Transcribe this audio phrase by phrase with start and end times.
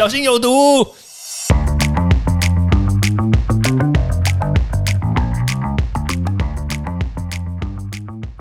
[0.00, 0.48] 小心有毒。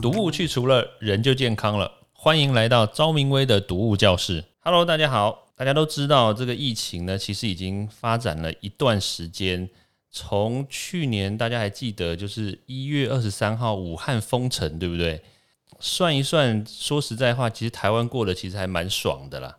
[0.02, 1.92] 毒物去除了，人就健康了。
[2.14, 4.46] 欢迎来到昭明威的毒物教室。
[4.60, 5.50] Hello，大家好。
[5.58, 9.70] 大家都知道，这个疫情呢，其实已经发展了一段时间。
[10.10, 15.22] 从去年，大家还记得，就是一月二十三号武汉封城，对不对？
[15.82, 19.58] 算一算，说实在话，其实台湾过得其实还蛮爽的啦。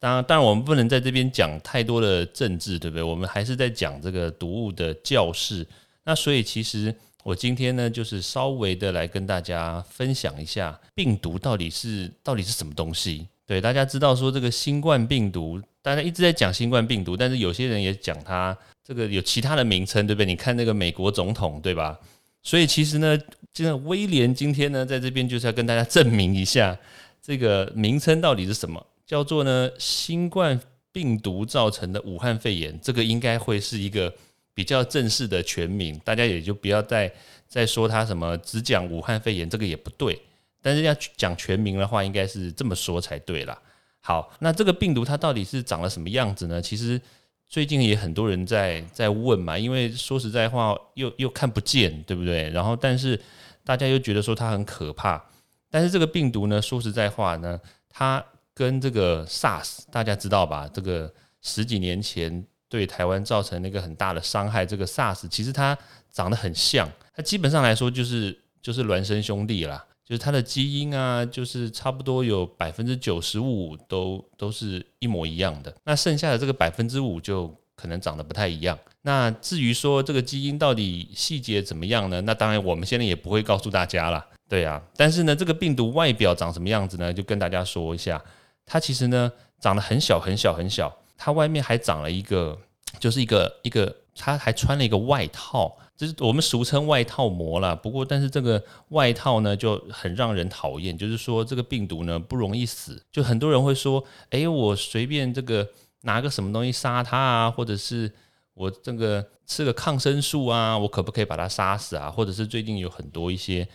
[0.00, 3.02] 当然，当然，我们不能在这边讲太多的政治，对不对？
[3.02, 5.66] 我们还是在讲这个毒物的教室。
[6.04, 6.94] 那所以，其实。
[7.24, 13.26] 我今天呢，就是稍微的来跟大家分享一下病毒到底是到底是什么东西。
[13.44, 20.26] 对，大家知道说这个新冠病毒，大家一直在讲新冠病毒，但是有些人也讲它这个有其他的名称，对不对？
[20.26, 21.98] 你看那个美国总统，对吧？
[22.42, 23.18] 所以其实呢，
[23.52, 26.78] 就像威廉今天呢，在这边就是要跟大家证明一下
[27.20, 30.60] 这个名称到底是什么，叫做呢新冠
[30.92, 34.14] 病毒造成的武汉肺炎，这个应该会是一个。
[34.54, 37.08] 比较正式的全名，大家也就不要再
[37.46, 40.20] 再说它什么只讲武汉肺炎，这个也不对。
[40.60, 43.56] 但是要讲全名的话，应该是这么说才对啦。
[44.00, 46.60] 好，那这个病毒它到底是长了什么样子呢？
[46.60, 47.00] 其实
[47.48, 52.50] 最近也很多人在在问嘛，因为说实在话，又又看不见，对不对？
[52.50, 53.20] 然后但是
[53.62, 55.24] 大家又觉得说它很可怕。
[55.70, 58.24] 但是这个病毒呢，说实在话呢，它
[58.58, 60.68] 跟这个 SARS 大家知道吧？
[60.74, 62.44] 这个十几年前。
[62.70, 65.74] 对台湾造成那个很大的伤害，这个 SARS 其实它
[66.12, 66.86] 长得很像，
[67.16, 78.78] 它基本上来说就是就是孪生兄弟啦，就是它的基因啊，就是差不多有百分之九十五都都是一模一样的，那剩下的这个百分之五就可能长得不太一样。
[79.00, 82.20] 那至于说这个基因到底细节怎么样呢？
[82.20, 84.26] 那当然我们现在也不会告诉大家啦。
[84.46, 87.10] 对啊，但是呢，这个病毒外表长什么样子呢？
[87.12, 88.22] 就跟大家说一下，
[88.68, 90.94] 它其实呢长得很小很小很小。
[91.16, 92.56] 它外面还长了一个，
[93.00, 97.74] 就是一个一个，它还穿了一个外套，就是我们俗称外套膜啦。
[97.74, 103.02] 不过，但是这个外套呢就很让人讨厌，就是说这个病毒呢不容易死。
[103.10, 105.68] 就很多人会说，哎，我随便这个
[106.02, 108.12] 拿个什么东西杀它啊，或者是
[108.54, 112.08] 我这个吃个抗生素啊，我可不可以把它杀死啊？
[112.08, 113.66] 或者是最近有很多一些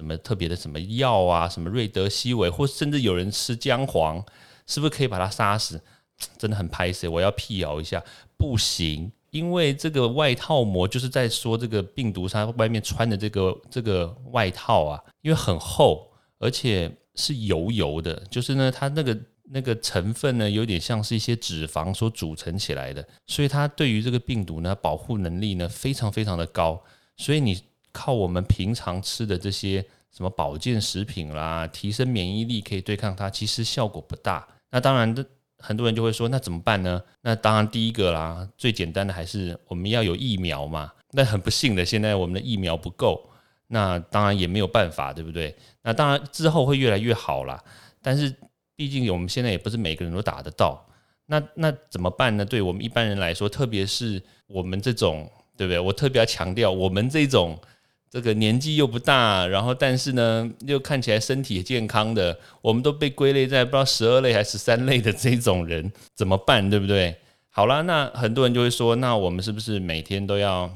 [0.00, 4.24] 什么特别的什么药啊，什么瑞德西韦，或甚至有人吃姜黄，
[4.66, 5.78] 是不是可以把它杀死？
[6.38, 8.02] 真的很拍死，我要辟谣一下，
[8.38, 26.82] 不行，因为这个外套膜就是在说这个病毒它外面穿的这个这个外套啊，因为很厚，而且是油油的，就是呢，它那个那个成分呢，有点像是一些脂肪所组成起来的，所以它对于这个病毒呢，保护能力呢，非常非常的高，
[27.16, 27.60] 所以你
[27.92, 34.46] 靠我们平常吃的这些什么保健食品啦，提升免疫力可以对抗它，其实效果不大。
[34.70, 35.24] 那当然的。
[35.62, 37.02] 很多人就会说，那怎么办呢？
[37.20, 40.90] 那当然，第一个啦，最简单的还是我们要有疫苗嘛。
[41.10, 43.28] 那很不幸的，现在我们的疫苗不够，
[43.66, 45.54] 那当然也没有办法，对不对？
[45.82, 47.62] 那当然之后会越来越好啦。
[48.00, 48.34] 但是
[48.74, 50.82] 毕竟我们现在也不是每个人都打得到。
[51.26, 52.42] 那那怎么办呢？
[52.42, 55.78] 对我们一般人来说，特别是我们这种，对不对？
[55.78, 57.60] 我特别要强调，我们这种。
[58.10, 66.68] 这个年纪又不大，然后但是呢，又看起来身体健康的，我们都被归类在不知道十二类还是三类的这种人，怎么办？
[66.68, 67.16] 对不对？
[67.50, 70.68] 好了，那很多人就会说，那我们是不是每天都要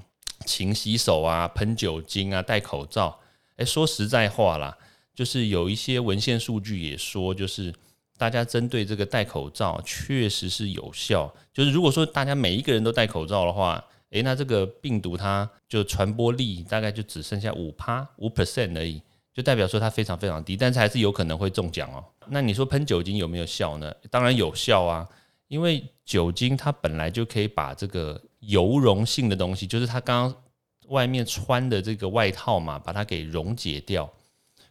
[0.47, 3.19] 勤洗手啊，喷酒精啊，戴口罩？
[3.56, 4.77] 诶，说实在话啦，
[5.12, 7.75] 就是有一些文献数据也说，就是
[8.17, 11.33] 大家针对这个戴口罩确实是有效。
[11.53, 13.84] 就是如果说大家每一个人都戴口罩的话，
[14.15, 19.03] 诶，那这个病毒它就传播力大概就只剩下五趴五 percent 而已，
[19.33, 22.05] 就代表说它非常非常低，但是还是有可能会中奖哦。
[22.29, 23.93] 那你说喷酒精有没有效呢？
[24.09, 25.05] 当然有效啊，
[25.49, 30.43] 因为酒精它本来就可以把这个油溶性的东西，就是它刚刚
[30.91, 34.09] 外面穿的这个外套嘛，把它给溶解掉，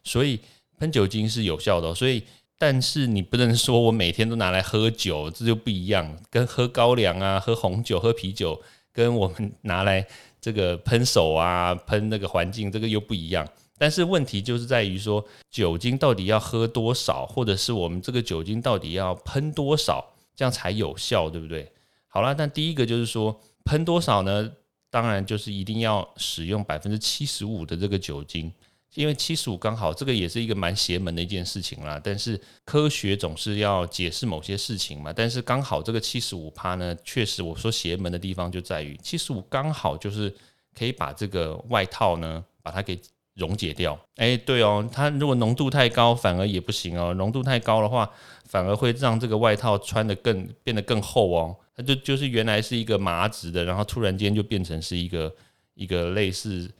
[0.04, 0.40] 所以
[0.78, 1.94] 喷酒精是有效的。
[1.94, 2.22] 所以，
[2.56, 8.62] 但是你不能说我每天都拿来喝酒，这就不一样，跟喝高粱啊、喝红酒、喝啤酒。
[8.94, 10.06] 跟我们拿来
[10.40, 13.46] 这个喷手啊， 喷那个环境，这个又不一样。
[13.76, 21.70] 但是问题就是在于说，酒精到底要喝多少，或者是我们这个酒精到底要喷多少，这样才有效，对不对？
[22.06, 24.50] 好了，那第一个就是说，喷多少呢？
[24.90, 28.52] 当然就是一定要使用百分之七十五的这个酒精。
[28.94, 32.00] 因为七十五刚好，这个也是一个蛮邪门的一件事情啦。
[32.02, 35.12] 但是科学总是要解释某些事情嘛。
[35.12, 40.32] 但是刚好这个七十五趴呢，确实我说邪门的地方就在于七十五刚好就是
[40.78, 43.00] 可以把这个外套呢，把它给
[43.34, 43.98] 溶解掉。
[44.16, 47.12] 哎，对哦，它如果浓度太高，反而也不行哦。
[47.14, 48.08] 浓度太高的话，
[48.44, 51.56] 反而会让这个外套穿的更变得更厚哦。
[51.76, 55.34] 它就就是原来是一个麻质的，然后突然间就变成是一个
[55.74, 56.70] 一个类似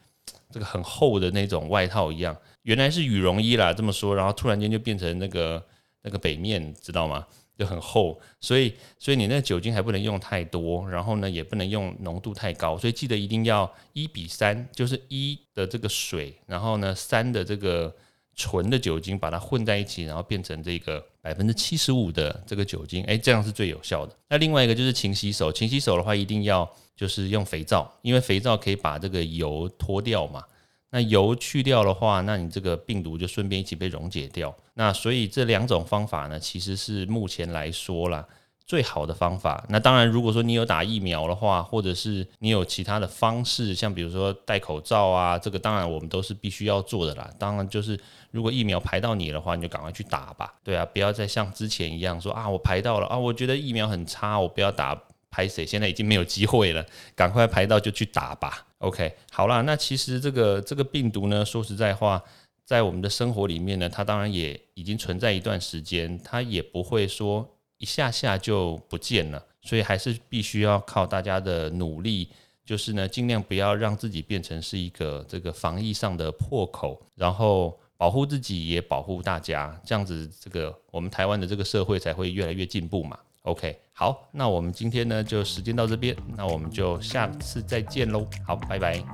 [0.51, 2.37] 这个很厚的那种外套一样。
[2.63, 5.65] 原来是羽绒衣啦，这么说，然后突然间就变成那个
[6.03, 7.27] 那个北面，知道吗？
[7.57, 17.95] 就很厚，所以所以你那酒精还不能用太多，然后呢也不能用浓度太高，所以记得一定要一比三，就是一的这个水，然后呢三的这个
[18.35, 24.17] 纯的酒精把它混在一起，然后变成这个百分之七十五的这个酒精，哎，这样是最有效的。
[24.29, 30.45] 那另外一个就是勤洗手，勤洗手的话一定要就是用肥皂，因为肥皂可以把这个油脱掉嘛。
[30.91, 34.55] 那油去掉的话，那你这个病毒就顺便一起被溶解掉。
[34.75, 38.25] 那所以这两种方法呢，其实是目前来说啦
[38.67, 39.65] 最好的方法。
[39.69, 47.31] 那当然，如果说你有打疫苗的话，或者是你有其他的方式，像比如说戴口罩啊，这个当然我们都是必须要做的啦。
[47.39, 47.99] 当然就是
[48.31, 50.55] 如果疫苗排到你的话，你就赶快去打吧。
[50.63, 55.01] 对啊，不要再像之前一样说啊，我排到了啊，我觉得疫苗很差，我不要打。
[55.37, 55.67] 排谁？
[55.67, 58.65] 现在已经没有机会了，赶快排到就去打吧。
[58.79, 62.23] OK，好啦，那其实这个这个病毒呢，说实在话，
[62.65, 67.45] 在我们的生活里面呢，它当然也已经存在一段时间，它也不会说
[67.79, 72.29] 一下下就不见了，所以还是必须要靠大家的努力，
[72.65, 83.19] 就是呢，尽量不要让自己变成是一个这个防疫上的破口，然后保护自己也保护大家，这样子这个我们台湾的这个社会才会越来越进步嘛。
[83.43, 88.27] OK，好，那我们今天呢就时间到这边，那我们就下次再见喽。
[88.47, 89.05] 好，拜拜。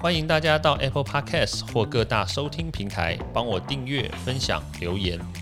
[0.00, 5.41] 欢迎大家到 Apple Podcast 或各大收听平台帮我订阅、分享、留言。